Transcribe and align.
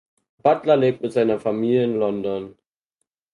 Butler 0.41 0.77
lebt 0.77 1.03
mit 1.03 1.13
seiner 1.13 1.39
Familie 1.39 1.83
in 1.83 1.99
London. 1.99 2.57